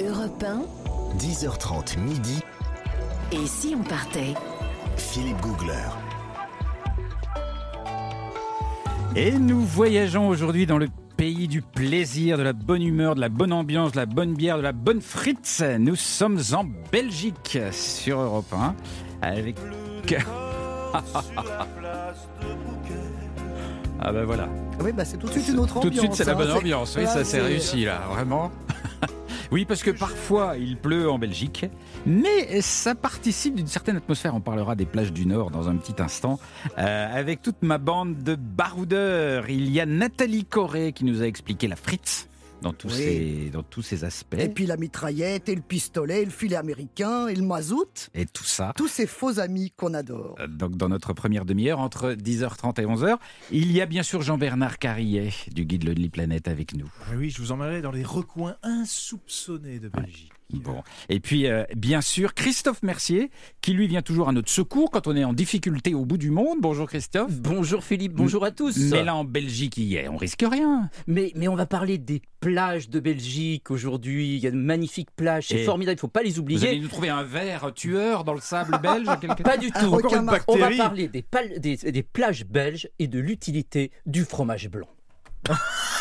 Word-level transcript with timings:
Europe 0.00 0.42
1, 0.44 0.62
10h30 1.18 1.98
midi, 1.98 2.40
et 3.32 3.46
si 3.46 3.74
on 3.78 3.82
partait? 3.82 4.34
Philippe 4.96 5.40
Googler. 5.40 5.72
Et 9.16 9.32
nous 9.32 9.60
voyageons 9.60 10.28
aujourd'hui 10.28 10.66
dans 10.66 10.78
le 10.78 10.88
pays 11.16 11.46
du 11.48 11.62
plaisir, 11.62 12.36
de 12.38 12.42
la 12.42 12.52
bonne 12.52 12.82
humeur, 12.82 13.14
de 13.14 13.20
la 13.20 13.28
bonne 13.28 13.52
ambiance, 13.52 13.92
de 13.92 13.96
la 13.98 14.06
bonne 14.06 14.34
bière, 14.34 14.56
de 14.56 14.62
la 14.62 14.72
bonne 14.72 15.00
frite. 15.00 15.64
Nous 15.78 15.94
sommes 15.96 16.40
en 16.52 16.64
Belgique 16.90 17.58
sur 17.70 18.18
Europe 18.20 18.52
1 18.52 18.74
avec... 19.22 19.56
ah 24.00 24.12
ben 24.12 24.24
voilà. 24.24 24.48
Oui, 24.82 24.90
bah 24.92 25.04
c'est 25.04 25.16
tout 25.16 25.26
de 25.28 25.32
suite 25.32 25.48
une 25.48 25.60
autre 25.60 25.74
Tout 25.74 25.86
ambiance. 25.86 25.94
de 25.94 25.98
suite 26.00 26.14
c'est 26.14 26.24
la 26.24 26.32
hein, 26.32 26.36
bonne 26.36 26.50
ambiance. 26.52 26.96
Oui, 26.98 27.06
ça 27.06 27.24
c'est- 27.24 27.40
réussi 27.40 27.84
là, 27.84 28.00
vraiment. 28.10 28.50
Oui, 29.54 29.64
parce 29.64 29.84
que 29.84 29.92
parfois 29.92 30.56
il 30.58 30.76
pleut 30.76 31.08
en 31.08 31.16
Belgique, 31.16 31.66
mais 32.06 32.60
ça 32.60 32.96
participe 32.96 33.54
d'une 33.54 33.68
certaine 33.68 33.94
atmosphère. 33.94 34.34
On 34.34 34.40
parlera 34.40 34.74
des 34.74 34.84
plages 34.84 35.12
du 35.12 35.26
Nord 35.26 35.52
dans 35.52 35.68
un 35.68 35.76
petit 35.76 36.02
instant. 36.02 36.40
Euh, 36.76 37.16
avec 37.16 37.40
toute 37.40 37.62
ma 37.62 37.78
bande 37.78 38.20
de 38.24 38.34
baroudeurs, 38.34 39.48
il 39.48 39.70
y 39.70 39.78
a 39.78 39.86
Nathalie 39.86 40.44
Corré 40.44 40.92
qui 40.92 41.04
nous 41.04 41.22
a 41.22 41.26
expliqué 41.26 41.68
la 41.68 41.76
frite 41.76 42.28
dans 42.64 42.72
tous, 42.72 42.88
Oui. 42.88 43.02
ses, 43.02 43.50
dans 43.52 43.62
tous 43.62 43.82
ses 43.82 44.04
aspects. 44.04 44.36
Et 44.38 44.48
puis 44.48 44.66
la 44.66 44.76
mitraillette, 44.76 45.48
et 45.48 45.54
le 45.54 45.60
pistolet, 45.62 46.22
et 46.22 46.24
le 46.24 46.30
filet 46.30 46.56
américain, 46.56 47.28
et 47.28 47.34
le 47.34 47.42
mazout. 47.42 48.08
Et 48.14 48.26
tout 48.26 48.42
ça. 48.44 48.72
Tous 48.76 48.88
ces 48.88 49.06
faux 49.06 49.38
amis 49.38 49.72
qu'on 49.76 49.94
adore. 49.94 50.34
Euh, 50.40 50.46
Donc 50.46 50.76
dans 50.76 50.88
notre 50.88 51.12
première 51.12 51.44
demi-heure, 51.44 51.78
entre 51.78 52.12
10h30 52.14 52.80
et 52.80 52.86
11h, 52.86 53.16
il 53.52 53.70
y 53.72 53.80
a 53.80 53.86
bien 53.86 54.02
sûr 54.02 54.22
Jean-Bernard 54.22 54.78
Carrillet 54.78 55.30
du 55.52 55.64
guide 55.64 55.84
Lonely 55.84 56.08
Planet 56.08 56.48
avec 56.48 56.74
nous. 56.74 56.90
Ah 57.02 57.12
Oui, 57.16 57.30
je 57.30 57.40
vous 57.40 57.52
emmènerai 57.52 57.82
dans 57.82 57.92
les 57.92 58.02
recoins 58.04 58.56
insoupçonnés 58.62 59.78
de 59.78 59.88
Belgique. 59.88 60.32
Bon. 60.52 60.82
Et 61.08 61.20
puis, 61.20 61.46
euh, 61.46 61.64
bien 61.74 62.00
sûr, 62.00 62.34
Christophe 62.34 62.82
Mercier, 62.82 63.30
qui 63.60 63.72
lui 63.72 63.86
vient 63.88 64.02
toujours 64.02 64.28
à 64.28 64.32
notre 64.32 64.50
secours 64.50 64.90
quand 64.90 65.06
on 65.06 65.16
est 65.16 65.24
en 65.24 65.32
difficulté 65.32 65.94
au 65.94 66.04
bout 66.04 66.18
du 66.18 66.30
monde. 66.30 66.58
Bonjour 66.60 66.86
Christophe. 66.86 67.32
Bonjour 67.40 67.82
Philippe, 67.82 68.12
bonjour 68.12 68.44
à 68.44 68.50
tous. 68.50 68.76
Mais 68.90 69.02
là, 69.02 69.16
en 69.16 69.24
Belgique, 69.24 69.78
il 69.78 69.84
y 69.84 69.96
est, 69.96 70.06
on 70.08 70.16
risque 70.16 70.44
rien. 70.48 70.90
mais, 71.06 71.32
mais 71.34 71.48
on 71.48 71.54
va 71.56 71.66
parler 71.66 71.98
des 71.98 72.20
plages 72.40 72.88
de 72.90 73.00
Belgique 73.00 73.70
aujourd'hui. 73.70 74.36
Il 74.36 74.42
y 74.42 74.46
a 74.46 74.50
de 74.50 74.56
magnifiques 74.56 75.10
plages, 75.16 75.46
c'est 75.48 75.64
formidable, 75.64 75.94
il 75.94 75.96
ne 75.96 76.00
faut 76.00 76.08
pas 76.08 76.22
les 76.22 76.32
Vous 76.32 76.40
oublier. 76.40 76.68
allez 76.68 76.80
nous 76.80 76.88
trouver 76.88 77.08
un 77.08 77.22
verre 77.24 77.72
tueur 77.74 78.22
dans 78.24 78.34
le 78.34 78.40
sable 78.40 78.78
belge 78.82 79.06
quelque- 79.20 79.42
Pas 79.42 79.56
du 79.56 79.70
tout. 79.72 79.86
Encore 79.94 80.14
une 80.14 80.30
On 80.46 80.56
va 80.58 80.70
parler 80.76 81.08
des, 81.08 81.22
pal- 81.22 81.58
des, 81.58 81.76
des 81.76 82.02
plages 82.02 82.44
belges 82.44 82.88
et 82.98 83.08
de 83.08 83.18
l'utilité 83.18 83.90
du 84.06 84.24
fromage 84.24 84.68
blanc. 84.68 84.88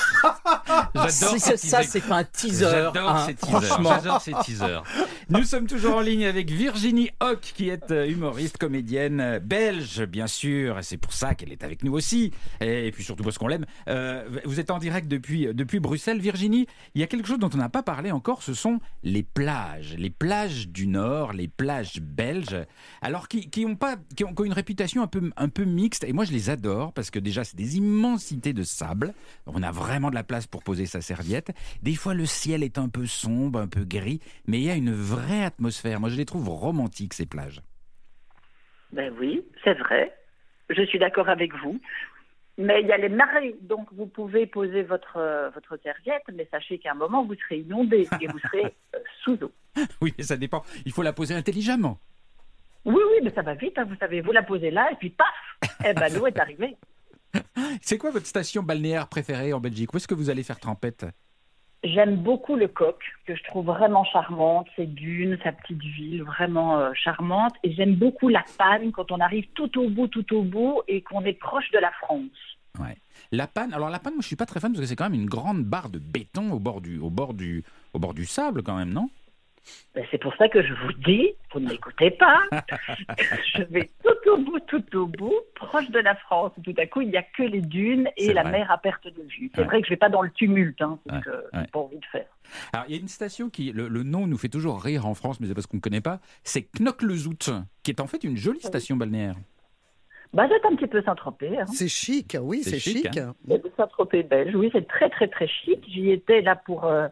J'adore 0.96 1.10
ces 1.10 1.40
c'est- 1.40 1.58
ça, 1.58 1.84
c'est 1.84 2.02
pas 2.02 2.18
un 2.18 2.24
teaser. 2.24 2.66
J'adore 2.70 3.10
hein, 3.10 3.26
ces 3.28 3.36
teasers. 3.36 3.62
franchement. 3.64 3.90
J'adore 3.96 4.22
ces 4.22 4.34
teasers. 4.44 4.84
Nous 5.30 5.44
sommes 5.44 5.68
toujours 5.68 5.98
en 5.98 6.02
ligne 6.02 6.26
avec 6.26 6.50
Virginie 6.52 7.10
Hoc, 7.20 7.40
qui 7.42 7.70
est 7.70 7.92
euh, 7.92 8.08
humoriste, 8.08 8.58
comédienne 8.58 9.20
euh, 9.20 9.40
belge, 9.40 10.04
bien 10.06 10.28
sûr. 10.28 10.80
Et 10.80 10.84
c'est 10.84 10.98
pour 10.98 11.14
ça 11.14 11.36
qu'elle 11.36 11.52
est 11.52 11.64
avec 11.64 11.84
nous 11.84 11.94
aussi. 11.94 12.32
Et 12.62 12.92
puis 12.92 13.04
surtout 13.04 13.24
parce 13.24 13.38
qu'on 13.38 13.48
l'aime. 13.48 13.66
Euh, 13.88 14.24
vous 14.46 14.60
êtes 14.60 14.72
en 14.72 14.80
direct 14.80 15.08
depuis, 15.08 15.48
depuis 15.54 15.80
Bruxelles. 15.80 16.20
Virginie, 16.20 16.68
il 16.96 17.02
y 17.02 17.04
a 17.04 17.08
quelque 17.08 17.28
chose 17.28 17.40
dont 17.40 17.50
on 17.54 17.58
n'a 17.58 17.70
pas 17.70 17.84
parlé 17.84 18.12
encore. 18.12 18.44
Ce 18.44 18.54
sont 18.54 18.80
les 19.04 19.24
plages. 19.24 19.96
Les 19.98 20.10
plages 20.10 20.68
du 20.70 20.88
Nord, 20.88 21.34
les 21.34 21.48
plages 21.48 22.00
belges. 22.02 22.66
Alors, 23.02 23.28
qui, 23.28 23.50
qui 23.50 23.66
ont, 23.66 23.76
pas, 23.76 23.96
qui 24.16 24.24
ont, 24.24 24.34
qui 24.34 24.42
ont 24.42 24.46
une 24.46 24.54
réputation 24.54 25.02
un 25.04 25.08
peu, 25.08 25.32
un 25.38 25.50
peu 25.50 25.64
mixte. 25.66 26.04
Et 26.04 26.14
moi, 26.14 26.26
je 26.26 26.32
les 26.32 26.50
adore 26.50 26.94
parce 26.94 27.10
que 27.12 27.20
déjà, 27.20 27.44
c'est 27.44 27.56
des 27.58 27.78
immensités 27.78 28.54
de 28.54 28.64
sable. 28.64 29.14
On 29.48 29.64
a 29.64 29.72
vraiment 29.72 30.10
de 30.14 30.16
la 30.16 30.24
place 30.24 30.48
pour 30.48 30.64
poser 30.64 30.86
sa 30.86 31.02
serviette. 31.02 31.52
Des 31.82 31.96
fois, 31.96 32.14
le 32.14 32.26
ciel 32.26 32.64
est 32.64 32.78
un 32.78 32.88
peu 32.88 33.06
sombre, 33.06 33.60
un 33.60 33.68
peu 33.68 33.84
gris, 33.84 34.22
mais 34.48 34.60
il 34.60 34.64
y 34.66 34.70
a 34.70 34.76
une 34.76 34.94
vraie 34.94 35.44
atmosphère. 35.44 36.00
Moi, 36.00 36.10
je 36.10 36.18
les 36.18 36.26
trouve 36.26 36.48
romantiques, 36.48 37.14
ces 37.14 37.26
plages. 37.26 37.62
Ben 38.92 39.12
oui, 39.20 39.44
c'est 39.64 39.74
vrai. 39.74 40.16
Je 40.70 40.84
suis 40.84 41.00
d'accord 41.00 41.30
avec 41.30 41.52
vous. 41.64 41.80
Mais 42.60 42.82
il 42.82 42.88
y 42.88 42.92
a 42.92 42.98
les 42.98 43.10
marées, 43.10 43.56
donc 43.62 43.88
vous 43.94 44.06
pouvez 44.06 44.46
poser 44.46 44.84
votre, 44.84 45.18
euh, 45.18 45.50
votre 45.50 45.76
serviette, 45.82 46.22
mais 46.32 46.48
sachez 46.52 46.78
qu'à 46.78 46.92
un 46.92 46.96
moment, 46.96 47.26
vous 47.26 47.34
serez 47.34 47.58
inondé 47.58 48.08
et 48.22 48.28
vous 48.28 48.38
serez 48.38 48.66
euh, 48.66 49.00
sous 49.24 49.44
eau. 49.44 49.52
Oui, 50.02 50.14
mais 50.16 50.24
ça 50.24 50.38
dépend. 50.38 50.62
Il 50.86 50.92
faut 50.92 51.02
la 51.02 51.14
poser 51.14 51.34
intelligemment. 51.34 51.98
Oui, 52.86 53.02
oui, 53.12 53.20
mais 53.24 53.32
ça 53.32 53.42
va 53.42 53.56
vite, 53.56 53.80
hein, 53.80 53.86
vous 53.86 53.96
savez, 53.96 54.22
vous 54.22 54.32
la 54.32 54.44
posez 54.44 54.70
là 54.70 54.92
et 54.92 54.96
puis 54.96 55.10
paf, 55.10 55.28
eh 55.84 55.94
ben 55.94 56.14
l'eau 56.14 56.28
est 56.28 56.38
arrivée. 56.38 56.76
C'est 57.82 57.98
quoi 57.98 58.12
votre 58.12 58.26
station 58.26 58.64
balnéaire 58.64 59.08
préférée 59.08 59.54
en 59.54 59.60
Belgique? 59.60 59.94
Où 59.94 59.98
est-ce 59.98 60.08
que 60.08 60.14
vous 60.14 60.30
allez 60.30 60.44
faire 60.44 60.60
trempette? 60.60 61.06
J'aime 61.84 62.16
beaucoup 62.16 62.56
le 62.56 62.70
coq, 62.70 62.98
que 63.26 63.36
je 63.36 63.44
trouve 63.44 63.66
vraiment 63.66 64.06
charmante, 64.06 64.68
ses 64.78 64.86
dunes, 64.86 65.38
sa 65.44 65.52
petite 65.52 65.82
ville, 65.82 66.24
vraiment 66.24 66.80
euh, 66.80 66.92
charmante. 66.94 67.54
Et 67.64 67.74
j'aime 67.74 67.96
beaucoup 67.96 68.30
la 68.30 68.44
panne 68.58 68.94
quand 68.94 69.12
on 69.12 69.20
arrive 69.20 69.46
tout 69.54 69.78
au 69.78 69.90
bout, 69.90 70.08
tout 70.08 70.34
au 70.34 70.44
bout 70.44 70.82
et 70.88 71.02
qu'on 71.02 71.26
est 71.26 71.34
proche 71.34 71.70
de 71.72 71.80
la 71.80 71.92
France. 71.92 72.30
Ouais. 72.80 72.98
La 73.32 73.48
panne, 73.48 73.74
alors 73.74 73.90
la 73.90 74.00
panne, 74.00 74.14
moi 74.14 74.22
je 74.22 74.28
suis 74.28 74.36
pas 74.36 74.46
très 74.46 74.60
fan 74.62 74.72
parce 74.72 74.82
que 74.82 74.88
c'est 74.88 74.96
quand 74.96 75.10
même 75.10 75.20
une 75.20 75.30
grande 75.30 75.64
barre 75.64 75.90
de 75.90 76.00
béton 76.00 76.52
au 76.52 76.60
bord 76.60 76.80
du, 76.80 77.00
au 77.00 77.10
bord 77.10 77.34
du, 77.34 77.64
au 77.94 78.00
bord 78.00 78.14
du 78.14 78.26
sable 78.26 78.64
quand 78.64 78.78
même, 78.78 78.94
non? 78.94 79.10
Ben, 79.96 80.04
c'est 80.12 80.18
pour 80.18 80.36
ça 80.36 80.50
que 80.50 80.62
je 80.62 80.74
vous 80.74 80.92
dis, 81.06 81.30
vous 81.54 81.60
ne 81.60 81.70
m'écoutez 81.70 82.12
pas, 82.12 82.42
je 83.56 83.64
vais 83.64 83.92
tout 84.04 84.30
au 84.32 84.38
bout, 84.38 84.60
tout 84.62 84.96
au 84.98 85.06
bout, 85.06 85.34
proche 85.56 85.90
de 85.90 86.00
la 86.00 86.16
France. 86.16 86.52
Tout 86.64 86.74
à 86.78 86.86
coup, 86.86 87.02
il 87.02 87.10
n'y 87.10 87.18
a 87.18 87.24
que 87.24 87.44
les 87.44 87.62
dunes 87.62 88.10
et 88.18 88.34
la 88.34 88.42
vrai. 88.44 88.52
mer 88.52 88.72
à 88.72 88.78
perte 88.78 89.06
de 89.08 89.22
vue. 89.22 89.52
C'est 89.54 89.62
Ouais. 89.62 89.68
vrai 89.68 89.82
que 89.82 89.88
je 89.88 89.94
vais 89.94 89.98
pas 89.98 90.10
dans 90.10 90.22
le 90.22 90.32
tumulte, 90.32 90.82
hein, 90.82 91.00
donc 91.06 91.26
Ouais, 91.54 91.68
pas 91.72 91.80
envie 91.80 92.00
de 92.00 92.06
faire. 92.12 92.26
Alors, 92.74 92.86
il 92.90 92.96
y 92.96 92.98
a 92.98 93.02
une 93.02 93.08
station 93.08 93.50
qui, 93.50 93.72
le, 93.72 93.88
le 93.88 94.04
nom 94.04 94.28
nous 94.28 94.38
fait 94.38 94.50
toujours 94.50 94.82
rire 94.82 95.06
en 95.06 95.14
France, 95.14 95.40
mais 95.40 95.48
c'est 95.48 95.54
parce 95.54 95.68
qu'on 95.68 95.78
ne 95.78 95.82
connaît 95.82 96.02
pas. 96.02 96.20
C'est 96.44 96.68
Knock-le-Zout, 96.80 97.52
qui 97.84 97.92
est 97.92 98.02
en 98.02 98.08
fait 98.08 98.24
une 98.24 98.36
jolie 98.36 98.62
station 98.62 98.96
balnéaire. 98.98 99.36
Bah, 100.34 100.48
c'est 100.50 100.66
un 100.66 100.76
petit 100.76 100.88
peu 100.88 101.02
Saint-Tropez. 101.04 101.60
Hein. 101.60 101.66
C'est 101.68 101.88
chic, 101.88 102.36
oui, 102.42 102.64
C'est 102.64 102.80
chic, 102.80 102.98
chic. 103.08 103.18
hein. 103.18 103.34
Saint-Tropez 103.78 104.24
belge. 104.24 104.56
Oui, 104.56 104.70
c'est 104.74 104.88
très, 104.88 105.10
très, 105.10 105.28
très 105.28 105.48
chic. 105.48 105.80
J'y 105.88 106.10
étais 106.12 106.42
là 106.42 106.56
pour 106.56 106.86
euh, 106.86 107.08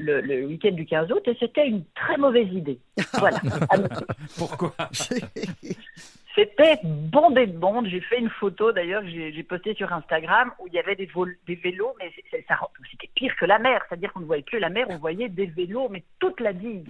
le, 0.00 0.20
le 0.20 0.46
week-end 0.46 0.72
du 0.72 0.86
15 0.86 1.10
août 1.12 1.22
et 1.26 1.36
c'était 1.38 1.68
une 1.68 1.84
très 1.94 2.16
mauvaise 2.16 2.52
idée. 2.52 2.78
Voilà. 3.18 3.38
à 3.68 3.76
noter. 3.78 4.04
Pourquoi 4.36 4.72
C'était 6.36 6.78
bondé 6.84 7.48
de 7.48 7.58
monde. 7.58 7.88
J'ai 7.88 8.00
fait 8.00 8.18
une 8.18 8.30
photo 8.30 8.70
d'ailleurs, 8.72 9.02
que 9.02 9.08
j'ai 9.08 9.42
postée 9.42 9.74
sur 9.74 9.92
Instagram 9.92 10.52
où 10.60 10.68
il 10.68 10.72
y 10.74 10.78
avait 10.78 10.94
des, 10.94 11.06
vol- 11.06 11.36
des 11.46 11.56
vélos, 11.56 11.94
mais 11.98 12.12
c'était 12.30 13.10
pire 13.16 13.34
que 13.36 13.46
la 13.46 13.58
mer. 13.58 13.82
C'est-à-dire 13.88 14.12
qu'on 14.12 14.20
ne 14.20 14.26
voyait 14.26 14.44
plus 14.44 14.60
la 14.60 14.68
mer, 14.70 14.86
on 14.90 14.98
voyait 14.98 15.28
des 15.28 15.46
vélos, 15.46 15.88
mais 15.90 16.04
toute 16.20 16.38
la 16.40 16.52
digue. 16.52 16.88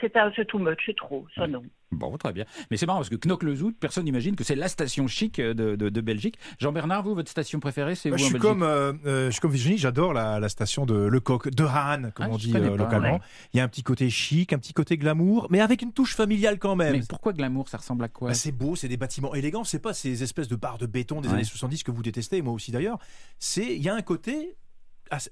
C'est 0.00 0.12
too 0.46 0.58
much, 0.58 0.80
c'est 0.84 0.96
trop, 0.96 1.26
ça 1.34 1.46
non. 1.46 1.62
Bon, 1.90 2.16
très 2.18 2.32
bien. 2.34 2.44
Mais 2.70 2.76
c'est 2.76 2.84
marrant 2.84 2.98
parce 2.98 3.08
que 3.08 3.16
Knock-le-Zout, 3.16 3.72
personne 3.80 4.04
n'imagine 4.04 4.36
que 4.36 4.44
c'est 4.44 4.54
la 4.54 4.68
station 4.68 5.06
chic 5.06 5.40
de, 5.40 5.52
de- 5.74 5.88
de 5.88 6.00
Belgique. 6.02 6.38
Jean-Bernard, 6.58 7.02
vous, 7.02 7.14
votre 7.14 7.30
station 7.30 7.60
préférée, 7.60 7.94
c'est 7.94 8.10
où 8.10 8.12
Moi, 8.12 8.18
je, 8.18 8.24
en 8.24 8.28
suis 8.28 8.38
comme, 8.38 8.62
euh, 8.62 8.92
euh, 9.06 9.26
je 9.26 9.30
suis 9.32 9.40
comme 9.40 9.52
Virginie, 9.52 9.78
j'adore 9.78 10.12
la, 10.12 10.38
la 10.38 10.48
station 10.50 10.84
de 10.84 10.94
Le 10.94 11.20
Coq, 11.20 11.48
de 11.48 11.64
Haan, 11.64 12.10
comme 12.14 12.26
Ah, 12.26 12.30
on 12.32 12.36
dit 12.36 12.52
euh, 12.54 12.76
localement. 12.76 13.14
ouais. 13.14 13.20
Il 13.54 13.56
y 13.56 13.60
a 13.60 13.64
un 13.64 13.68
petit 13.68 13.82
côté 13.82 14.10
chic, 14.10 14.52
un 14.52 14.58
petit 14.58 14.74
côté 14.74 14.98
glamour, 14.98 15.46
mais 15.50 15.60
avec 15.60 15.80
une 15.80 15.92
touche 15.94 16.14
familiale 16.14 16.58
quand 16.58 16.76
même. 16.76 16.92
Mais 16.92 17.02
pourquoi 17.08 17.32
Glamour 17.32 17.68
Ça 17.70 17.78
ressemble 17.78 18.04
à 18.04 18.08
quoi 18.08 18.28
Bah, 18.28 18.34
c'est 18.34 18.52
beau, 18.52 18.76
c'est 18.76 18.88
des 18.88 18.98
bâtiments 18.98 19.34
élégants, 19.34 19.64
c'est 19.64 19.78
pas 19.78 19.94
ces 19.94 20.22
espèces 20.22 20.48
de 20.48 20.56
barres 20.56 20.78
de 20.78 20.86
béton 20.86 21.22
des 21.22 21.28
Ouais. 21.28 21.34
années 21.36 21.44
70 21.44 21.84
que 21.84 21.90
vous 21.90 22.02
détestez, 22.02 22.42
moi 22.42 22.52
aussi 22.52 22.70
d'ailleurs. 22.70 22.98
C'est, 23.38 23.74
il 23.76 23.82
y 23.82 23.88
a 23.88 23.94
un 23.94 24.02
côté 24.02 24.56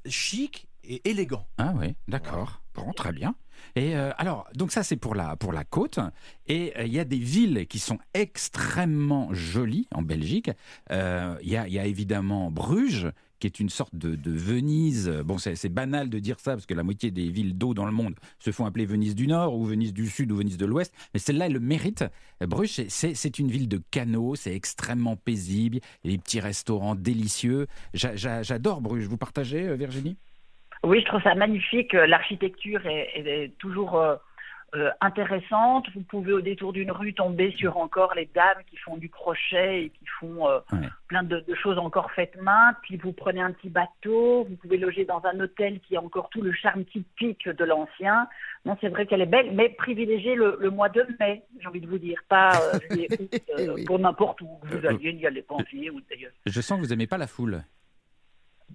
chic 0.06 0.68
et 0.84 1.08
élégant. 1.08 1.46
Ah 1.58 1.74
oui, 1.78 1.94
d'accord. 2.08 2.62
Très 2.96 3.12
bien. 3.12 3.34
Et 3.74 3.96
euh, 3.96 4.10
alors, 4.18 4.46
donc 4.54 4.70
ça 4.72 4.82
c'est 4.82 4.96
pour 4.96 5.14
la, 5.14 5.36
pour 5.36 5.52
la 5.52 5.64
côte. 5.64 5.98
Et 6.46 6.72
euh, 6.78 6.84
il 6.84 6.92
y 6.92 6.98
a 7.00 7.04
des 7.04 7.18
villes 7.18 7.66
qui 7.66 7.78
sont 7.78 7.98
extrêmement 8.14 9.32
jolies 9.32 9.88
en 9.92 10.02
Belgique. 10.02 10.50
Euh, 10.90 11.36
Il 11.42 11.48
y, 11.50 11.56
a, 11.56 11.86
évidemment 11.86 12.50
Bruges, 12.50 13.10
qui 13.38 13.46
est 13.46 13.60
une 13.60 13.68
sorte 13.68 13.94
de, 13.94 14.14
de 14.14 14.30
Venise. 14.30 15.10
Bon, 15.24 15.36
c'est 15.38 15.68
banal 15.68 16.08
de 16.08 16.18
dire 16.18 16.38
ça, 16.40 16.52
parce 16.52 16.64
que 16.66 16.74
la 16.74 16.82
moitié 16.82 17.10
des 17.10 17.28
villes 17.28 17.56
d'eau 17.58 17.74
dans 17.74 17.84
le 17.86 17.92
monde 17.92 18.14
se 18.38 18.50
font 18.50 18.64
appeler 18.66 18.86
Venise 18.86 19.14
du 19.14 19.26
Nord, 19.26 19.54
ou 19.54 19.64
Venise 19.64 19.92
du 19.92 20.06
Sud, 20.06 20.32
ou 20.32 20.36
Venise 20.36 20.56
de 20.58 20.66
l'Ouest. 20.66 20.94
Mais 21.12 21.20
celle-là, 21.20 21.46
elle 21.46 21.52
le 21.52 21.60
mérite. 21.60 22.04
Bruges, 22.40 22.86
c'est- 22.88 23.38
une 23.38 23.50
ville 23.50 23.68
de 23.68 23.82
canaux, 23.90 24.36
c'est 24.36 24.54
extrêmement 24.54 25.16
paisible, 25.16 25.80
il 26.04 26.18
petits 26.18 26.40
restaurants 26.40 26.94
délicieux. 26.94 27.66
J'a- 27.94 28.16
j'a- 28.16 28.42
J'adore 28.42 28.80
Bruges. 28.80 29.06
Vous 29.06 29.18
partagez, 29.18 29.74
Virginie? 29.76 30.16
Oui, 30.86 31.00
je 31.00 31.06
trouve 31.06 31.22
ça 31.22 31.34
magnifique. 31.34 31.92
L'architecture 31.92 32.80
est, 32.86 33.50
toujours 33.58 33.96
euh, 34.00 34.14
euh, 34.76 34.90
intéressante. 35.00 35.86
Vous 35.94 36.02
pouvez 36.02 36.32
au 36.32 36.40
détour 36.40 36.72
d'une 36.72 36.92
rue 36.92 37.12
tomber 37.12 37.50
sur 37.56 37.76
encore 37.76 38.14
les 38.14 38.28
dames 38.34 38.58
qui 38.70 38.76
font 38.76 38.96
du 38.96 39.08
crochet 39.10 39.84
et 39.84 39.90
qui 39.90 40.06
font 40.20 40.48
euh, 40.48 40.60
Ouais. 40.72 40.88
plein 41.08 41.22
de, 41.24 41.40
de 41.40 41.54
choses 41.56 41.78
encore 41.78 42.10
faites 42.12 42.40
main. 42.40 42.74
Puis 42.82 42.96
vous 42.98 43.12
prenez 43.12 43.40
un 43.40 43.50
petit 43.52 43.68
bateau, 43.68 44.44
vous 44.48 44.56
pouvez 44.56 44.76
loger 44.76 45.04
dans 45.04 45.20
un 45.24 45.40
hôtel 45.40 45.80
qui 45.80 45.96
a 45.96 46.00
encore 46.00 46.28
tout 46.30 46.40
le 46.42 46.52
charme 46.52 46.84
typique 46.84 47.48
de 47.48 47.64
l'ancien. 47.64 48.28
Non, 48.64 48.76
c'est 48.80 48.88
vrai 48.88 49.06
qu'elle 49.06 49.22
est 49.22 49.26
belle, 49.26 49.50
mais 49.54 49.68
privilégiez 49.70 50.34
le, 50.36 50.56
le 50.60 50.70
mois 50.70 50.88
de 50.88 51.04
mai, 51.18 51.42
j'ai 51.60 51.66
envie 51.66 51.80
de 51.80 51.86
vous 51.88 51.98
dire, 51.98 52.20
pas 52.28 52.52
euh, 52.60 52.78
juillet, 52.90 53.08
août, 53.20 53.42
Oui. 53.74 53.84
pour 53.84 53.98
n'importe 53.98 54.40
où 54.42 54.48
que 54.62 54.76
vous 54.76 54.86
alliez, 54.86 55.12
pas 55.42 55.54
en 55.56 55.64
juillet, 55.64 55.90
août 55.90 56.04
d'ailleurs. 56.10 56.32
Je 56.46 56.60
sens 56.60 56.78
que 56.78 56.84
vous 56.84 56.90
n'aimez 56.90 57.06
pas 57.08 57.18
la 57.18 57.26
foule. 57.26 57.62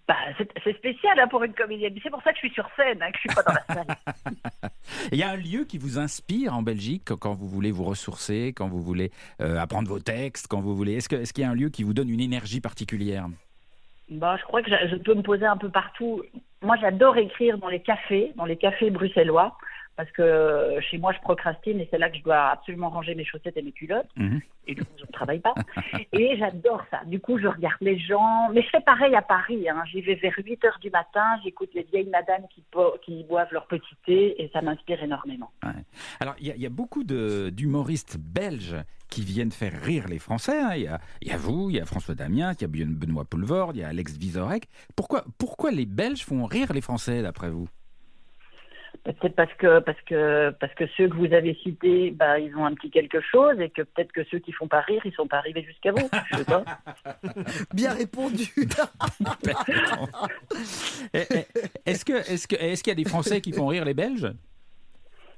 Bah, 0.07 0.15
c'est 0.63 0.75
spécial 0.77 1.19
hein, 1.19 1.27
pour 1.27 1.43
une 1.43 1.53
comédienne. 1.53 1.93
C'est 2.01 2.09
pour 2.09 2.21
ça 2.23 2.31
que 2.31 2.37
je 2.41 2.47
suis 2.47 2.53
sur 2.53 2.67
scène, 2.75 3.01
hein, 3.01 3.11
que 3.11 3.17
je 3.17 3.19
suis 3.21 3.35
pas 3.35 3.43
dans 3.43 3.53
la 3.53 3.75
salle. 3.75 4.71
Il 5.11 5.17
y 5.17 5.23
a 5.23 5.29
un 5.29 5.35
lieu 5.35 5.63
qui 5.65 5.77
vous 5.77 5.99
inspire 5.99 6.53
en 6.55 6.61
Belgique 6.61 7.13
quand 7.19 7.33
vous 7.33 7.47
voulez 7.47 7.71
vous 7.71 7.83
ressourcer, 7.83 8.53
quand 8.55 8.67
vous 8.67 8.81
voulez 8.81 9.11
euh, 9.41 9.57
apprendre 9.59 9.87
vos 9.87 9.99
textes, 9.99 10.47
quand 10.47 10.59
vous 10.59 10.75
voulez. 10.75 10.95
Est-ce 10.95 11.07
que- 11.09 11.15
est-ce 11.17 11.33
qu'il 11.33 11.43
y 11.43 11.47
a 11.47 11.49
un 11.51 11.55
lieu 11.55 11.69
qui 11.69 11.83
vous 11.83 11.93
donne 11.93 12.09
une 12.09 12.19
énergie 12.19 12.61
particulière? 12.61 13.27
Bah, 14.09 14.35
je 14.37 14.43
crois 14.43 14.61
que 14.61 14.69
je 14.69 14.89
je 14.89 14.95
peux 14.95 15.13
me 15.13 15.21
poser 15.21 15.45
un 15.45 15.57
peu 15.57 15.69
partout. 15.69 16.21
Moi, 16.61 16.75
j'adore 16.81 17.17
écrire 17.17 17.57
dans 17.57 17.69
les 17.69 17.81
cafés, 17.81 18.33
dans 18.35 18.45
les 18.45 18.57
cafés 18.57 18.89
bruxellois, 18.89 19.57
parce 20.03 20.11
que 20.13 20.79
chez 20.89 20.97
moi, 20.97 21.13
je 21.13 21.19
procrastine 21.19 21.79
et 21.79 21.87
c'est 21.91 21.97
là 21.99 22.09
que 22.09 22.17
je 22.17 22.23
dois 22.23 22.49
absolument 22.49 22.89
ranger 22.89 23.13
mes 23.15 23.23
chaussettes 23.25 23.55
et 23.57 23.61
mes 23.61 23.71
culottes. 23.71 24.09
Mhm. 24.15 24.41
Et 24.67 24.75
du 24.75 24.83
coup, 24.83 24.91
je 24.97 25.03
ne 25.03 25.11
travaille 25.11 25.39
pas. 25.39 25.53
Et 26.13 26.37
j'adore 26.37 26.83
ça. 26.91 27.01
Du 27.05 27.19
coup, 27.19 27.37
je 27.39 27.47
regarde 27.47 27.77
les 27.81 27.97
gens. 27.99 28.49
Mais 28.51 28.61
je 28.63 28.69
fais 28.69 28.81
pareil 28.81 29.15
à 29.15 29.21
Paris. 29.21 29.67
Hein. 29.69 29.83
J'y 29.91 30.01
vais 30.01 30.15
vers 30.15 30.33
8 30.37 30.65
heures 30.65 30.79
du 30.81 30.89
matin. 30.89 31.25
J'écoute 31.43 31.69
les 31.75 31.83
vieilles 31.83 32.09
madames 32.09 32.45
qui, 32.53 32.63
qui 33.03 33.23
boivent 33.23 33.51
leur 33.51 33.67
petit 33.67 33.95
thé 34.05 34.41
et 34.41 34.49
ça 34.53 34.61
m'inspire 34.61 35.01
énormément. 35.03 35.51
Alors, 36.19 36.35
il 36.39 36.47
y, 36.47 36.51
a- 36.51 36.55
il 36.55 36.61
y 36.61 36.65
a 36.65 36.69
beaucoup 36.69 37.03
d'humoristes 37.03 38.17
belges 38.19 38.77
qui 39.09 39.21
viennent 39.23 39.51
faire 39.51 39.73
rire 39.81 40.07
les 40.07 40.19
Français. 40.19 40.59
hein. 40.59 40.71
Il 40.75 40.83
y, 40.83 40.87
a, 40.87 40.99
il 41.21 41.27
y 41.27 41.31
a 41.31 41.37
vous, 41.37 41.69
il 41.69 41.75
y 41.75 41.79
a 41.81 41.85
François 41.85 42.15
Damien, 42.15 42.53
il 42.53 42.61
y 42.61 42.65
a 42.65 42.67
Ben- 42.67 42.95
Benoît 42.95 43.25
Poulvord, 43.25 43.71
il 43.73 43.79
y 43.79 43.83
a 43.83 43.89
Alex 43.89 44.17
Vizorek. 44.17 44.67
Pourquoi, 44.95 45.23
pourquoi 45.37 45.71
les 45.71 45.85
Belges 45.85 46.23
font 46.23 46.45
rire 46.45 46.71
les 46.73 46.81
Français, 46.81 47.21
d'après 47.21 47.49
vous? 47.49 47.67
Peut-être 49.03 49.35
parce 49.35 49.53
que, 49.55 49.79
parce, 49.79 49.99
que, 50.01 50.51
parce 50.59 50.73
que 50.75 50.85
ceux 50.95 51.07
que 51.07 51.15
vous 51.15 51.33
avez 51.33 51.55
cités, 51.63 52.11
bah, 52.11 52.37
ils 52.37 52.55
ont 52.55 52.65
un 52.65 52.75
petit 52.75 52.91
quelque 52.91 53.19
chose 53.19 53.59
et 53.59 53.69
que 53.69 53.81
peut-être 53.81 54.11
que 54.11 54.23
ceux 54.25 54.37
qui 54.37 54.51
font 54.51 54.67
pas 54.67 54.81
rire, 54.81 55.01
ils 55.05 55.13
sont 55.13 55.25
pas 55.27 55.37
arrivés 55.37 55.63
jusqu'à 55.63 55.91
vous. 55.91 56.07
Je 56.31 56.37
sais 56.37 56.45
pas. 56.45 56.63
Bien 57.73 57.93
répondu. 57.93 58.53
Est-ce 61.85 62.05
que, 62.05 62.13
est-ce 62.13 62.47
que, 62.47 62.55
est-ce 62.55 62.83
qu'il 62.83 62.91
y 62.91 62.95
a 62.99 63.03
des 63.03 63.09
Français 63.09 63.41
qui 63.41 63.51
font 63.51 63.67
rire 63.67 63.85
les 63.85 63.93
Belges? 63.93 64.31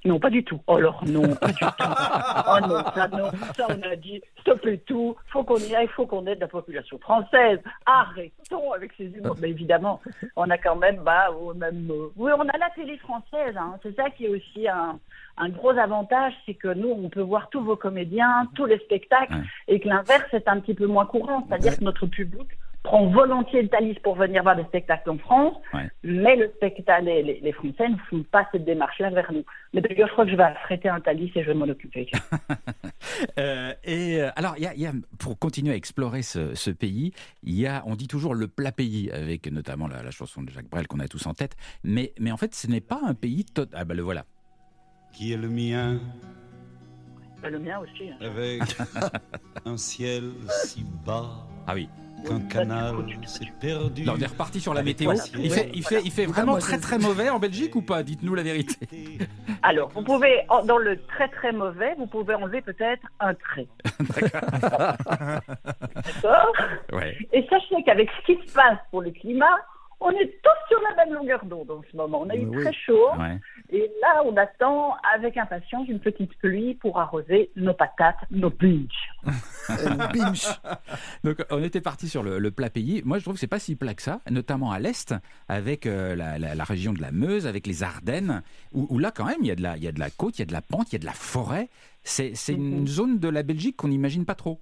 Non, 0.06 0.20
pas 0.20 0.30
du 0.30 0.44
tout. 0.44 0.60
Oh, 0.68 0.76
alors 0.76 1.02
non, 1.06 1.36
pas 1.36 1.48
du 1.48 1.54
tout. 1.54 1.66
Oh 1.80 2.68
non, 2.68 2.84
ça, 2.94 3.08
non, 3.08 3.32
ça 3.56 3.68
on 3.70 3.90
a 3.90 3.96
dit, 3.96 4.22
stop 4.42 4.66
et 4.66 4.80
tout, 4.80 5.16
faut 5.28 5.44
qu'on 5.44 5.58
y 5.58 5.74
aille, 5.76 5.88
faut 5.88 6.06
qu'on 6.06 6.26
aide 6.28 6.40
la 6.42 6.48
population 6.48 6.98
française. 7.00 7.60
Arrêtons 7.86 8.74
avec 8.74 8.92
ces 8.98 9.06
humours. 9.06 9.38
Mais 9.42 9.50
évidemment, 9.50 10.02
on 10.36 10.50
a 10.50 10.58
quand 10.58 10.76
même, 10.76 10.98
bah, 10.98 11.30
oh, 11.34 11.54
même, 11.54 11.90
euh, 11.90 12.10
oui, 12.18 12.32
on 12.38 12.48
a 12.50 12.58
la 12.58 12.70
télé 12.76 12.98
française. 12.98 13.56
Hein. 13.58 13.80
C'est 13.82 13.96
ça 13.96 14.10
qui 14.10 14.26
est 14.26 14.30
aussi 14.30 14.68
un, 14.68 15.00
un 15.38 15.50
gros 15.50 15.72
avantage, 15.72 16.34
c'est 16.46 16.56
que 16.56 16.74
nous, 16.74 16.90
on 16.90 17.10
peut 17.10 17.22
voir 17.22 17.50
tous 17.50 17.62
vos 17.62 17.78
comédiens, 17.78 18.48
tous 18.56 18.66
les 18.66 18.80
spectacles, 18.80 19.36
et 19.68 19.80
que 19.80 19.88
l'inverse 19.88 20.34
est 20.34 20.48
un 20.48 20.60
petit 20.60 20.74
peu 20.74 20.86
moins 20.86 21.06
courant. 21.06 21.46
C'est-à-dire 21.48 21.78
que 21.78 21.84
notre 21.84 22.08
public 22.08 22.48
prend 22.83 23.07
volontiers 23.07 23.62
le 23.63 23.69
Thalys 23.69 23.95
pour 24.03 24.15
venir 24.15 24.44
voir 24.44 24.56
des 24.57 24.63
spectacles 24.65 25.09
en 25.09 25.18
France, 25.18 25.56
Ouais. 25.74 25.89
mais 26.03 26.35
le 26.35 26.51
spectacle, 26.57 27.06
les, 27.06 27.24
les- 27.24 27.39
les 27.39 27.51
Français 27.53 27.88
ne 27.89 27.95
font 28.09 28.24
pas 28.24 28.45
cette 28.51 28.65
démarche-là 28.65 29.09
vers 29.09 29.31
nous. 29.31 29.44
Mais 29.74 29.81
d'ailleurs, 29.81 30.07
je 30.09 30.13
crois 30.13 30.25
que 30.25 30.31
je 30.31 30.35
vais 30.35 30.44
affréter 30.44 30.89
un 30.89 31.00
Thalys 31.00 31.31
et 31.35 31.44
je 31.44 31.47
vais 31.47 31.53
m'en 31.53 31.68
occuper. 31.69 32.09
Euh, 33.38 33.74
et 33.83 34.21
euh, 34.21 34.30
alors, 34.35 34.56
il 34.57 34.63
y 34.63 34.68
a, 34.68 34.74
il 34.74 34.81
y 34.81 34.85
a- 34.88 34.94
pour 35.19 35.38
continuer 35.38 35.74
à 35.74 35.75
explorer 35.75 36.21
ce, 36.21 36.56
ce 36.56 36.71
pays, 36.71 37.12
il 37.44 37.53
y 37.53 37.68
a, 37.68 37.83
on 37.85 37.95
dit 37.95 38.07
toujours 38.07 38.33
le 38.33 38.47
plat 38.47 38.71
pays, 38.71 39.12
avec 39.12 39.51
notamment 39.51 39.88
la, 39.88 40.01
la 40.03 40.12
chanson 40.12 40.41
de 40.41 40.50
Jacques 40.50 40.69
Brel 40.69 40.88
qu'on 40.88 41.00
a 41.00 41.07
tous 41.07 41.25
en 41.27 41.33
tête. 41.33 41.56
Mais, 41.83 42.13
mais 42.19 42.31
en 42.31 42.38
fait, 42.38 42.56
ce 42.56 42.65
n'est 42.68 42.81
pas 42.81 43.00
un 43.06 43.13
pays 43.13 43.44
tot- 43.45 43.69
Ah 43.74 43.85
bah 43.85 43.94
le 43.94 44.01
voilà. 44.01 44.25
qui 45.13 45.33
est 45.33 45.38
le 45.38 45.50
mien? 45.50 46.00
Bah, 47.41 47.50
le 47.50 47.59
mien 47.59 47.80
aussi. 47.80 48.09
hein. 48.09 48.18
avec 48.21 48.62
un 49.65 49.77
ciel 49.77 50.31
si 50.65 50.85
bas 51.06 51.45
Ah 51.68 51.74
oui. 51.75 51.89
Qu'un 52.24 52.40
canal 52.42 52.96
s'est 53.25 53.52
perdu. 53.60 54.04
Là, 54.04 54.14
on 54.16 54.20
est 54.20 54.28
reparti 54.28 54.60
sur 54.60 54.74
la 54.74 54.84
météo. 54.84 55.14
Il 55.38 55.52
fait, 55.52 55.70
il 55.74 55.84
fait, 55.84 56.02
il 56.04 56.12
fait 56.12 56.25
vraiment 56.25 56.58
très 56.58 56.80
très 56.80 56.98
mauvais 56.98 57.30
en 57.30 57.40
Belgique 57.40 57.75
ou 57.75 57.81
pas? 57.81 58.04
Dites-nous 58.04 58.36
la 58.36 58.44
vérité. 58.44 58.88
Alors, 59.64 59.90
vous 59.90 60.04
pouvez, 60.04 60.42
dans 60.66 60.78
le 60.78 61.02
très 61.04 61.28
très 61.30 61.52
mauvais, 61.52 61.94
vous 61.98 62.08
pouvez 62.08 62.36
enlever 62.36 62.62
peut-être 62.62 63.06
un 63.20 63.34
trait. 63.34 63.68
D'accord? 66.06 66.54
Ouais. 66.92 67.18
Et 67.31 67.46
sachez 67.50 67.84
qu'avec 67.86 68.10
ce 68.22 68.34
qui 68.34 68.48
se 68.48 68.54
passe 68.54 68.80
pour 68.92 69.02
le 69.02 69.12
climat, 69.12 69.58
on 70.04 70.12
est 70.12 70.28
tous 70.44 70.68
sur 70.70 70.80
la 70.82 71.04
même 71.06 71.14
longueur 71.16 71.44
d'onde 71.46 71.72
en 71.72 71.82
ce 71.90 71.96
moment. 71.98 72.22
On 72.22 72.30
a 72.30 72.36
eu 72.36 72.46
Oui, 72.46 72.62
très 72.64 72.74
chaud. 72.74 73.10
Ouais. 73.18 73.40
Et 73.70 73.90
là, 74.02 74.22
on 74.26 74.36
attend 74.38 74.96
avec 75.16 75.38
impatience 75.38 75.88
une 75.88 76.00
petite 76.00 76.38
pluie 76.40 76.76
pour 76.76 77.00
arroser 77.00 77.52
nos 77.56 77.74
patates, 77.74 78.18
nos 78.32 78.50
pinch. 78.50 78.94
Euh, 79.70 79.74
binge. 80.14 80.46
Donc 81.24 81.38
on 81.50 81.64
était 81.64 81.82
parti 81.82 82.08
sur 82.10 82.22
le, 82.24 82.38
le 82.40 82.52
plat 82.52 82.70
pays. 82.70 83.02
Moi 83.06 83.18
je 83.18 83.24
trouve 83.24 83.36
que 83.36 83.40
c'est 83.40 83.48
pas 83.48 83.60
si 83.60 83.76
plat 83.76 83.94
que 83.94 84.02
ça, 84.02 84.20
notamment 84.30 84.72
à 84.72 84.80
l'est, 84.80 85.14
avec 85.48 85.86
euh, 85.86 86.16
la, 86.16 86.38
la- 86.38 86.56
la 86.56 86.64
région 86.64 86.94
de 86.94 87.02
la 87.02 87.12
Meuse, 87.12 87.48
avec 87.48 87.66
les 87.66 87.82
Ardennes, 87.84 88.44
où, 88.74 88.88
où 88.90 89.00
là 89.00 89.12
quand 89.12 89.26
même 89.26 89.38
il 89.42 89.48
y, 89.48 89.52
a 89.52 89.56
de 89.56 89.62
la, 89.64 89.78
il 89.78 89.84
y 89.84 89.88
a 89.88 89.92
de 89.92 90.00
la 90.00 90.10
côte, 90.10 90.38
il 90.38 90.42
y 90.42 90.44
a 90.44 90.46
de 90.48 90.54
la 90.54 90.62
pente, 90.62 90.92
il 90.92 90.94
y 90.94 90.98
a 90.98 91.00
de 91.00 91.06
la 91.06 91.14
forêt. 91.14 91.70
C'est 92.04 92.36
c'est 92.36 92.54
une 92.54 92.86
zone 92.88 93.20
de 93.20 93.30
la 93.30 93.44
Belgique 93.44 93.78
qu'on 93.78 93.88
n'imagine 93.88 94.26
pas 94.26 94.36
trop. 94.36 94.60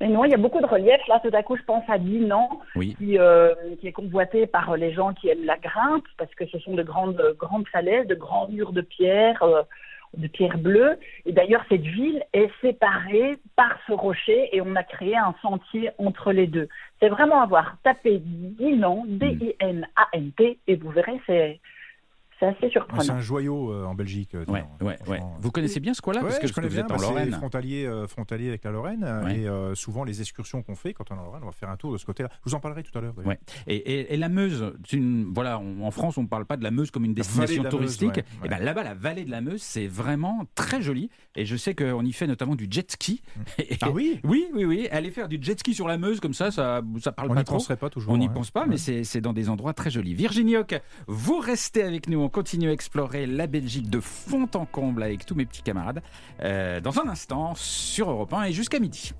Mais 0.00 0.08
non, 0.08 0.24
il 0.24 0.30
y 0.30 0.34
a 0.34 0.38
beaucoup 0.38 0.60
de 0.60 0.66
relief. 0.66 1.00
Là, 1.08 1.20
tout 1.20 1.34
à 1.34 1.42
coup, 1.42 1.56
je 1.56 1.62
pense 1.64 1.82
à 1.88 1.98
Dinan, 1.98 2.60
Oui. 2.76 2.94
qui, 2.98 3.18
euh, 3.18 3.54
qui 3.80 3.88
est 3.88 3.92
convoité 3.92 4.46
par 4.46 4.76
les 4.76 4.92
gens 4.92 5.12
qui 5.12 5.28
aiment 5.28 5.44
la 5.44 5.58
grimpe, 5.58 6.04
parce 6.16 6.32
que 6.34 6.46
ce 6.46 6.58
sont 6.60 6.74
de 6.74 6.82
grandes, 6.82 7.34
grandes 7.36 7.66
falaises, 7.68 8.06
de 8.06 8.14
grands 8.14 8.48
murs 8.48 8.72
de 8.72 8.80
pierre, 8.80 9.42
euh, 9.42 9.62
de 10.16 10.28
pierre 10.28 10.56
bleue. 10.56 10.98
Et 11.26 11.32
d'ailleurs, 11.32 11.64
cette 11.68 11.82
ville 11.82 12.22
est 12.32 12.50
séparée 12.60 13.38
par 13.56 13.76
ce 13.86 13.92
rocher 13.92 14.48
et 14.56 14.60
on 14.60 14.74
a 14.76 14.82
créé 14.82 15.16
un 15.16 15.34
sentier 15.42 15.90
entre 15.98 16.32
les 16.32 16.46
deux. 16.46 16.68
C'est 17.00 17.08
vraiment 17.08 17.42
à 17.42 17.46
voir. 17.46 17.76
Tapez 17.82 18.18
Dinan, 18.24 19.04
D-I-N-A-N-T, 19.06 20.58
et 20.66 20.76
vous 20.76 20.90
verrez, 20.90 21.20
c'est 21.26 21.60
c'est 22.40 22.46
assez 22.46 22.56
C'est 22.62 22.70
surprenant. 22.70 23.14
un 23.14 23.20
joyau 23.20 23.72
euh, 23.72 23.84
en 23.84 23.94
Belgique. 23.94 24.34
euh, 24.34 24.44
Ouais, 24.46 24.62
Dinan, 24.62 24.68
ouais, 24.80 24.86
ouais. 24.86 24.96
franchement. 25.18 25.36
Vous 25.40 25.50
connaissez 25.50 25.80
bien 25.80 25.94
ce 25.94 26.00
coin-là 26.02 26.20
Ouais, 26.20 26.26
parce 26.28 26.38
que, 26.38 26.46
je 26.46 26.52
que 26.52 26.54
connais 26.56 26.68
vous 26.68 26.74
bien, 26.74 26.84
êtes 26.84 26.90
en 26.90 26.94
bah, 26.94 27.00
c'est 27.02 27.08
Lorraine. 27.10 27.32
frontalier, 27.32 27.84
euh, 27.86 28.06
frontalier 28.06 28.48
avec 28.48 28.64
la 28.64 28.70
Lorraine. 28.70 29.04
euh, 29.04 29.24
Ouais. 29.24 29.38
Et 29.40 29.48
euh, 29.48 29.74
souvent, 29.74 30.04
les 30.04 30.20
excursions 30.20 30.62
qu'on 30.62 30.74
fait 30.74 30.92
quand 30.94 31.10
on 31.10 31.16
est 31.16 31.18
en 31.18 31.24
Lorraine, 31.24 31.42
on 31.42 31.46
va 31.46 31.52
faire 31.52 31.70
un 31.70 31.76
tour 31.76 31.92
de 31.92 31.98
ce 31.98 32.06
côté-là. 32.06 32.28
Je 32.44 32.50
vous 32.50 32.54
en 32.54 32.60
parlerai 32.60 32.82
tout 32.82 32.96
à 32.96 33.00
l'heure. 33.00 33.14
Et, 33.66 33.76
et- 33.76 34.14
et 34.14 34.16
la 34.16 34.28
Meuse, 34.28 34.72
c'est 34.86 34.96
une, 34.96 35.32
voilà, 35.34 35.58
on- 35.58 35.84
en 35.84 35.90
France, 35.90 36.16
on 36.18 36.22
ne 36.22 36.28
parle 36.28 36.44
pas 36.46 36.56
de 36.56 36.62
la 36.64 36.70
Meuse 36.70 36.90
comme 36.90 37.04
une 37.04 37.14
destination 37.14 37.62
de 37.62 37.68
la 37.68 37.70
Meuse, 37.70 37.78
touristique. 37.98 38.08
ouais, 38.16 38.24
Et 38.40 38.42
ouais. 38.44 38.48
ben 38.48 38.58
là-bas, 38.64 38.82
la 38.84 38.94
vallée 38.94 39.24
de 39.24 39.30
la 39.30 39.40
Meuse, 39.40 39.62
c'est 39.62 39.86
vraiment 39.86 40.44
très 40.54 40.80
joli. 40.82 41.10
Et 41.36 41.44
je 41.44 41.56
sais 41.56 41.74
qu'on 41.74 42.04
y 42.04 42.12
fait 42.12 42.26
notamment 42.26 42.54
du 42.54 42.66
jet 42.70 42.90
ski. 42.90 43.22
Et- 43.58 43.76
Ah 43.82 43.90
oui 43.90 44.20
Oui, 44.24 44.46
oui, 44.54 44.64
oui. 44.64 44.88
Aller 44.90 45.10
faire 45.10 45.28
du 45.28 45.38
jet 45.40 45.58
ski 45.58 45.74
sur 45.74 45.88
la 45.88 45.98
Meuse 45.98 46.20
comme 46.20 46.34
ça, 46.34 46.50
ça, 46.50 46.82
ça 47.00 47.12
parle 47.12 47.30
On 47.30 47.34
pas 47.34 47.40
n'y 47.40 47.44
trop. 47.44 47.56
penserait 47.56 47.76
pas 47.76 47.90
toujours. 47.90 48.12
On 48.12 48.16
n'y 48.18 48.26
hein. 48.26 48.32
pense 48.34 48.50
pas, 48.50 48.66
mais 48.66 48.76
c'est 48.76 49.04
c'est 49.04 49.20
dans 49.20 49.32
des 49.32 49.48
endroits 49.48 49.72
très 49.74 49.90
jolis. 49.90 50.14
Virginie 50.14 50.56
Hoc, 50.56 50.80
vous 51.06 51.38
restez 51.38 51.82
avec 51.82 52.08
nous. 52.08 52.27
On 52.28 52.30
continue 52.30 52.68
à 52.68 52.72
explorer 52.72 53.24
la 53.24 53.46
Belgique 53.46 53.88
de 53.88 54.00
fond 54.00 54.50
en 54.52 54.66
comble 54.66 55.02
avec 55.02 55.24
tous 55.24 55.34
mes 55.34 55.46
petits 55.46 55.62
camarades 55.62 56.02
euh, 56.42 56.78
dans 56.78 57.00
un 57.00 57.08
instant 57.08 57.54
sur 57.54 58.10
Europe 58.10 58.34
1 58.34 58.42
et 58.42 58.52
jusqu'à 58.52 58.78
midi. 58.80 59.14